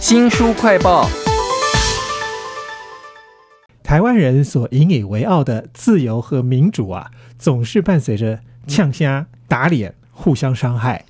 [0.00, 1.08] 新书快报。
[3.82, 11.04] 台湾人所引以为傲的自由和民主啊，总是伴随着呛虾、打脸、互相伤害。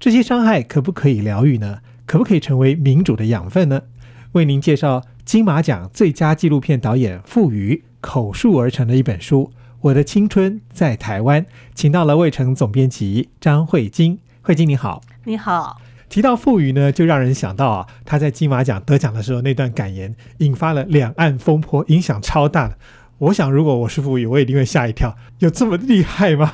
[0.00, 1.78] 这些伤害可不可以疗愈呢？
[2.06, 3.82] 可不可以成为民主的养分呢？
[4.32, 11.42] 为您介绍金马奖最佳纪录片导演傅予口述而成的一本书《我的青春在台湾》，
[11.72, 14.18] 请到了魏城总编辑张慧晶。
[14.42, 15.80] 慧晶你好，你好。
[16.14, 22.76] 提到傅予呢，就让人想到啊，他在金马奖得奖的时候那段感言，引发了两岸风波，影响超大的。
[23.18, 26.52] 我想，如果我是傅予，我一定会吓一跳，有这么厉害吗？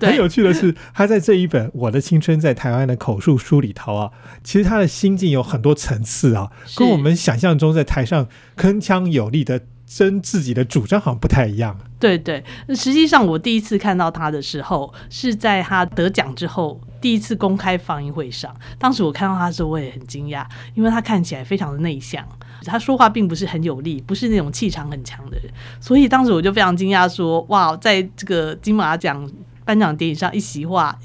[0.00, 4.12] 很有趣的是，他在这一本《我的青春在台湾》的口述书里头啊，
[4.44, 11.76] 其实他的心境有很多层次啊，跟我们想象中在台上铿锵有力的争自己的主张好像不太一样。
[11.98, 18.54] 对对，实际上我第一次看到他的时候，是在他得奖之后第一次公开放映会上。
[18.78, 22.26] 当时我看到他的时候，我也很惊讶，因为他看起来非常的内向，
[22.64, 25.52] 他说话并不是很有力，不是那种气场很强的人。
[25.80, 29.28] 所以当时我就非常惊讶，说：“哇，在这个金马奖
[29.64, 30.96] 颁奖典礼上一席话。”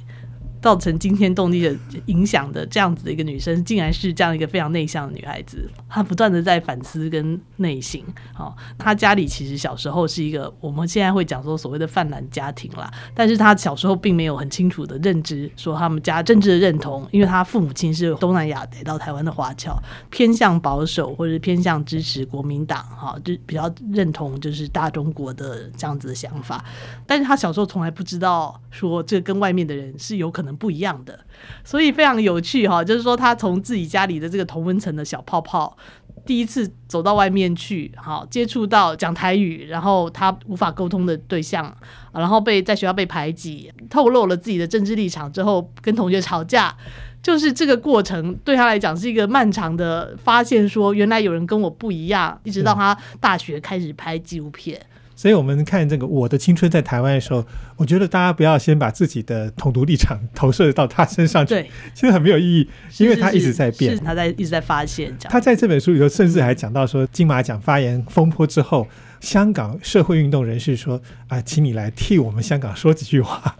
[0.67, 1.73] 造成惊天动地的
[2.07, 5.65] 影响的这样子的一个女生，竟然是这样一个非常内向的女孩子。
[5.87, 8.01] 她不断的在反思跟内省。
[8.37, 26.61] 哦，她家里其实小时候是一个我们现在会讲说所谓的泛蓝家庭啦，但是她小时候并没有很清楚的认知，说他们家政治的认同，因为她父母亲是东南亚来到台湾的华侨，偏向保守或者偏向支持国民党，哈，就比较认同就是大中国的这样子的想法。
[27.05, 30.56] 但是她小时候从来不知道说这跟外面的人是有可能。
[30.57, 31.19] 不一样的，
[31.63, 32.83] 所以非常有趣哈。
[32.83, 35.77] 就是说，他从自己家里的这个同温层的小泡泡，
[36.25, 41.73] 第一次走到外面去，好接触到讲台语，然后他无法沟通的对象，
[42.11, 46.75] 然后被在学校被排挤，透露了自己的政治立场之后，跟同学吵架，
[47.21, 54.79] 就是这个过程对他来讲是一个漫长的发现，说原来有人跟我不一样，一直到他大学开始拍纪录片。
[55.17, 57.43] 所以，我们看这个《我的青春在台湾》的时候，
[57.75, 62.69] 我觉得大家不要先把自己的统独立场投射到他身上去，对，其实很没有意义，
[62.99, 65.11] 因为他一直在变，他在一直在发现。
[65.23, 68.87] 他在这本书里头，甚至还讲到说，金马奖发言风波之后，
[69.19, 73.55] 香港社会运动人士说：“啊，请你来替我们香港说几句话。”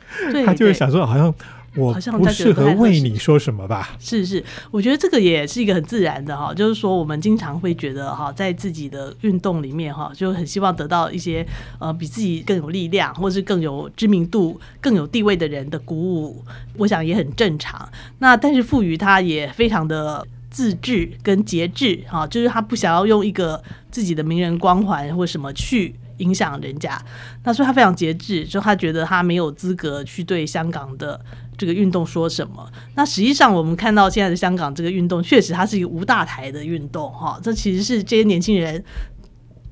[0.46, 1.34] 他就是想说，好像。
[1.78, 3.96] 我不适合为你说什么吧？
[4.00, 11.46] 是是，我觉得这个也是一个很自然的哈，就是说我们经常会觉得哈，在自己的运动里面哈，就很希望得到一些
[11.80, 16.44] 呃比自己更有力量，或是更有知名度、更有地位的人的鼓舞，
[16.78, 17.88] 我想也很正常。
[18.20, 25.96] 那但是赋予他也非常的自制跟节制哈，就是他不想要用一个自己的名人光环或什么去。
[26.18, 27.00] 影响人家，
[27.44, 31.22] 那所以他非常节制，就他觉得他没有资格去对香港的
[31.58, 32.70] 这个运动说什么。
[32.96, 38.84] 那实际上我们看到现在的香港这个运动，确实它是一个无大台的运动，哈，这其实是这些年轻人。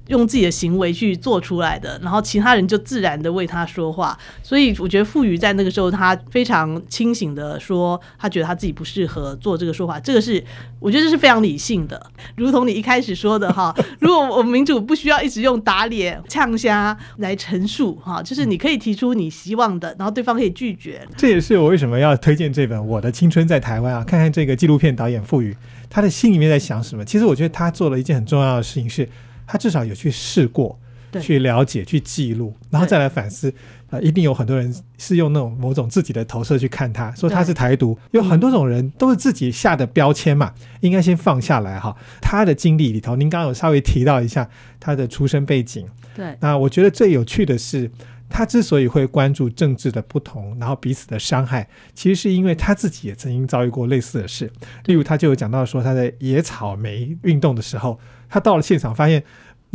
[0.07, 4.17] 用自己的行为去做出来的，然后其他人就自然的为他说话。
[4.43, 9.99] 所以我觉得傅予在那个时候，他非常清醒的说，他觉得他自己不适合做这个说法。
[9.99, 10.43] 这个是
[10.79, 13.75] 我觉得这是非常理性的，如同你一开始说的哈。
[13.99, 21.01] 如果我们民主不需要一直用打脸、呛虾来陈述哈，就是你可以提出你希望的，然后对方可以拒绝。
[21.17, 25.55] 这也是我为什么要推荐这本《我的青春在台湾》啊，看看这个纪录片导演傅予
[25.89, 27.03] 他的心里面在想什么。
[27.03, 29.09] 其实我觉得他做了一件很重要的事情是。
[29.45, 30.79] 他至少有去试过，
[31.21, 33.53] 去了解、去记录，然后再来反思。
[33.91, 37.95] 呃，一定有很多人是用那种某种自己的投射去看他，说他是台独。
[38.11, 41.95] 有很多种人都是自己下的标签嘛，应该先放下来哈。
[42.19, 45.85] 他的经历里头，您刚刚有稍微提到一下他的出生背景。
[46.15, 47.91] 对，那我觉得最有趣的是，
[48.29, 54.51] 他之所以会关注政治的不同，然后彼此的伤害，其实是因为他自己也曾经遭遇过类似的事。
[54.85, 57.99] 例如，他就有讲到说，他在野草莓运动的时候。
[58.27, 59.23] 他到了现场，发现。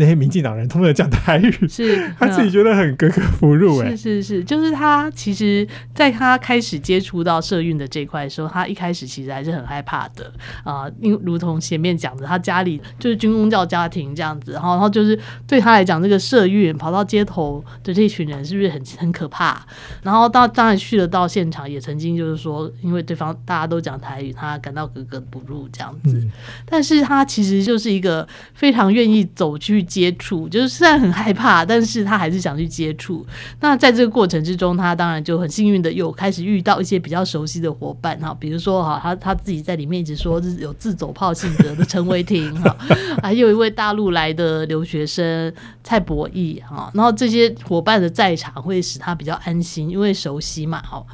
[0.01, 3.91] 那些民进党人通常讲台语， 是 他自己觉得很格格不入哎。
[3.91, 10.33] 是是是，就是他其实在他开始接触到社运的这块的时候，他一开始其实还是很害怕的
[10.65, 19.63] 啊，因如同前面讲的，他家里就是军工教家庭这样子，然后然后就是对他来讲，这个社运跑到街头的这一群人是不是很很可怕？
[20.03, 26.27] 然后到当然去了到现场，也曾经就是说，因为对方大家都讲台语，他感到格格不入这样子。
[26.65, 29.85] 但是他其实就是一个非常愿意走去。
[29.91, 33.27] 接触就是虽然很害怕，但是他还是想去接触。
[33.59, 42.77] 那在这个过程之中，他当然就很幸运的有开始遇到一些比较熟悉的伙伴哈，比如说哈，他他自己在里面一直说是有自走炮性格的陈伟霆哈，
[43.21, 45.53] 还有一位大陆来的留学生
[45.83, 51.05] 蔡博义哈，然后这些伙伴的在场会使他比较安心，因为熟悉嘛哈。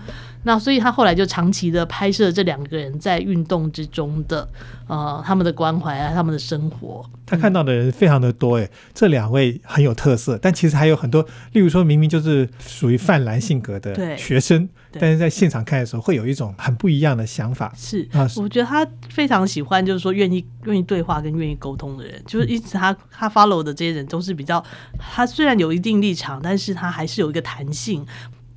[0.47, 4.49] 那所以他后来就长期的拍摄这两个人在运动之中的
[4.87, 7.05] 呃他们的关怀啊，他们的生活。
[7.27, 17.73] 他看到的人非常的多哎，这两位很有特色，但其实还有很多，例如说明明就是属于泛蓝性格的学生，但是在现场看的时候会有一种很不一样的想法。
[17.77, 24.65] 是啊，我觉得他非常喜欢，就是说愿意愿意对话跟愿意沟通的人，就是一直他他 follow 的这些人都是比较，
[24.97, 28.07] 他虽然有一定立场，但是他还是有一个弹性，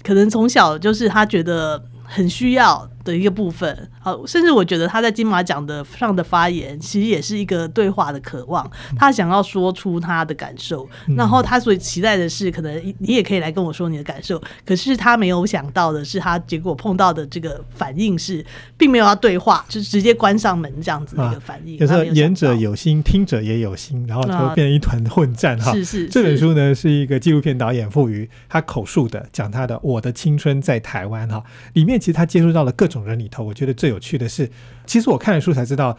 [0.04, 2.90] 可能从小就是他觉得很需要。
[3.10, 8.70] 的一个部分，好，甚至我觉得他在金马奖的上的发言，其实也是一个对话的渴望。
[8.98, 14.42] 他想要说出他的感受，然后他所期待的是，可能你也可以来跟我说你的感受。
[14.66, 18.46] 可是他没有想到的是，他结果碰到的这个反应是，
[18.78, 21.78] 并没有要对话，就直接关上门这样子的一个反应。
[21.78, 25.74] 有时候言者有心，听者也有心，然后就变成一团混战哈。
[25.74, 31.44] 是是，这本书呢是一个纪录片导演赋予他口述的，讲他的《我的青春在台湾》哈。
[31.74, 33.70] 里面其实他接触到了各种人里头，我觉得。
[33.80, 34.50] 最有趣的是，
[34.86, 35.98] 其实我看了书才知道，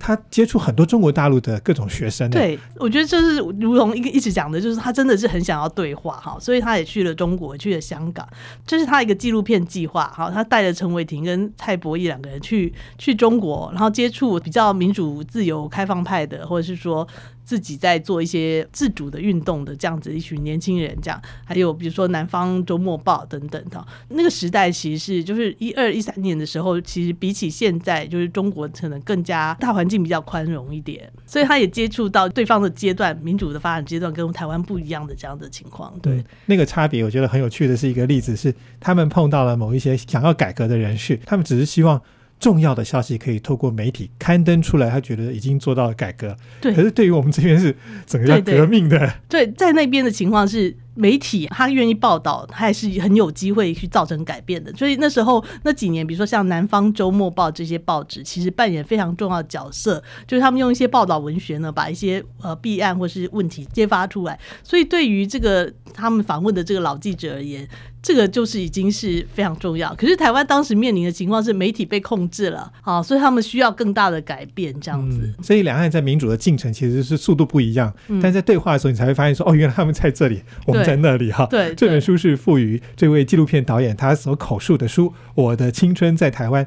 [0.00, 2.28] 他接触很多中国大陆的各种学生。
[2.28, 8.26] 对，我觉得这是如同一个一直讲的，就是他真的是很想要对话哈，所以他也去了中国，去了香港，
[8.66, 10.28] 这是他一个纪录片计划哈。
[10.28, 17.06] 他带着陈伟霆跟蔡博义两个人去去中国，然后接触比较民主、自由、开放派的，或者是说。
[17.50, 35.92] 自己在做一些自主的运动的这样子一群年轻人，这样还有比如说南方周末报等等的，那个时代其实是就是一二一三年的时候，其实比起现在，就是中国可能更加大环境比较宽容一点，所以他也接触到对方的阶段，民主的发展阶段跟台湾不一样的这样的情况。
[36.00, 42.00] 对，那个差别我觉得很有趣的是一个例子是，他们碰到了某一些想要改革的人士，他们只是希望。
[42.40, 46.36] 重要的消息可以透过媒体刊登出来，他觉得已经做到了改革。
[46.60, 47.76] 对，可是对于我们这边是
[48.06, 49.14] 整个要革命的。
[49.28, 50.76] 对，在那边的情况是。
[50.96, 54.70] 媒体他愿意报道，他也是很有机会去造成改变的。
[54.74, 64.38] 所以那时候那几年，比如说像《南方周末报》这些报纸，其实扮演非常重要的角色，就是他们用一些报道文学呢，把一些呃弊案或是问题揭发出来。
[64.62, 67.66] 所以对于这个他们访问的这个老记者而言，
[68.02, 69.94] 这个就是已经是非常重要。
[69.94, 75.32] 可是台湾当时面临的情况是媒体被控制了啊，所以他们需要更大的改变这样子。
[75.42, 77.90] 所以两岸在民主的进程其实是速度不一样，
[78.22, 80.80] 但在对话的时候，你才会发现说，哦，原来他们在这里，我们。
[80.90, 85.06] 在那里哈，对，这本书是赋予这位纪录片导演他所口述的书
[85.36, 86.64] 《我的青春在台湾》。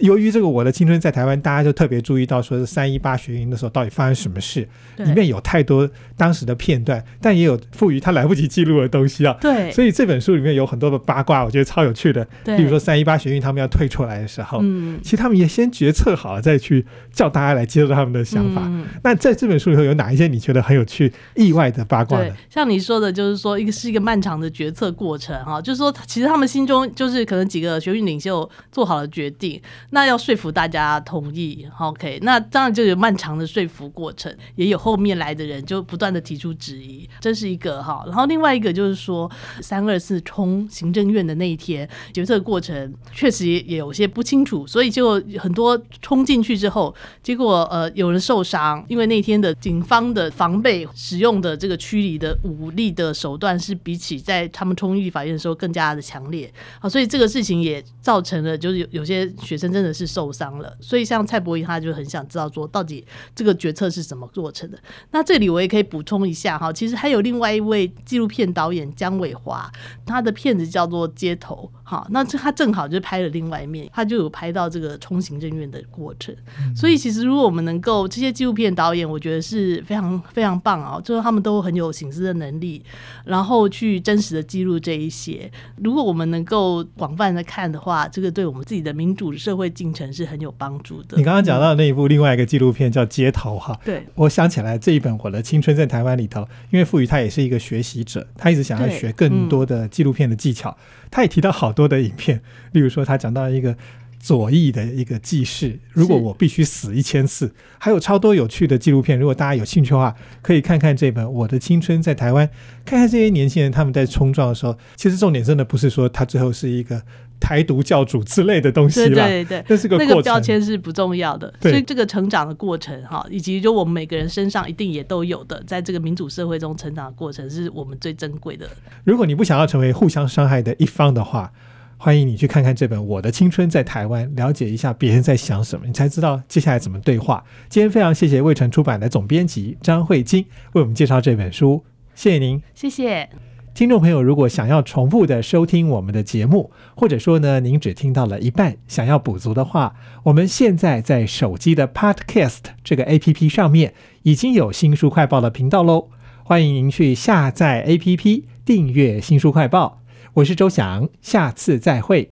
[0.00, 9.36] 由于这个我的青春在台湾，大家就特别注意到说是三一八学运的时候到底发生什么事，里面有太多当时的片段，但也有赋予他来不及记录的东西啊。
[9.40, 12.26] 对，所以这本书里面有很多的八卦，我觉得超有趣的。
[12.44, 18.70] 对，比如说三一八学运他们要退出来的时候，嗯，其实他们也先决策好了再去叫大家来接受他们的想法。
[19.02, 22.34] 那在这本书里头有哪一些你觉得很有趣、意外的八卦呢？
[22.50, 29.60] 像你说的，就是说一个是一个漫长的决策过程哈，就是说其实他们心中就是可能几个学运领袖做好了决定。
[29.90, 38.02] 那要说服大家同意，OK，那当然就有漫长的说服过程，也有后面来的人就不断的提出质疑，这是一个哈。
[38.06, 39.30] 然后另外一个就是说，
[39.60, 46.92] 三二四冲行政院的那一天，决策过程确实也有些不清楚，所以就很多冲进去之后，
[47.22, 60.06] 结果呃有人受伤，因为那天的警方的防备使用的这个驱离的武力的手段是比起在他们冲进法院的时候更加的强烈啊，所以这个事情也造成了就是有有些学生真的是。
[60.16, 63.04] 受伤了，所以像蔡伯仪他就很想知道说，到底
[63.34, 64.78] 这个决策是怎么做成的？
[65.10, 69.70] 那这里我也可以补充一下哈，其实还有另外一位纪录片导演姜伟华，
[70.06, 76.34] 他的片子叫做《街头》哈，那这他正好就拍了另外一面，他就有拍到这个冲行政院的过程。
[76.74, 82.82] 所以其实如果我们能够这些纪录片导演，我觉得是非常非常棒啊，就是他们都很有醒思的能力，
[83.24, 85.50] 然后去真实的记录这一些。
[85.76, 91.16] 如果我们能够广泛的看的话，这个对我们自己的民主社会进程是很有帮助的。
[91.16, 100.76] 你刚刚讲到那一部另外一个纪录片叫《街头》哈，对我想起来这一本《我的青春在台湾》里头，因为傅予他也是一个学习者，他一直想要学更多的纪录片的技巧。
[101.10, 103.76] 他也提到好多的影片，例如说他讲到一个
[104.20, 109.18] 左翼的一个记事，如果我必须死一千次，还有超多有趣的纪录片。
[109.18, 112.46] 如果大家有兴趣的话，可以看看这本《我的青春在台湾》，
[112.84, 117.02] 看看这些年轻人他们在冲撞的时候，其实重点真的不是说他最后是一个。
[117.40, 128.68] 台独教主之类的东西了，对对对，那是个那个标签是不重要的，所以这个成长的过程哈，以及就我们每个人身上一定也都有的，在这个民主社会中成长的过程，是我们最珍贵的。
[129.04, 131.52] 如果你不想要成为互相伤害的一方的话，
[131.98, 137.42] 欢迎你去看看这本《我的青春在台湾》，了解一下别人在想什么，你才知道接下来怎么对话。
[137.70, 143.45] 今天非常谢谢未传出版的总编辑张慧晶为我们介绍这本书，谢谢您，谢谢。
[143.76, 153.92] 听众朋友，如果想要重复的收听我们的节目，或者说呢，您只听到了一半，想要补足的话，我们现在在手机的 Podcast 这个 APP 上面
[154.22, 156.08] 已经有新书快报的频道喽，
[156.42, 160.00] 欢迎您去下载 APP 订阅新书快报。
[160.32, 162.24] 我是周翔，下次再会。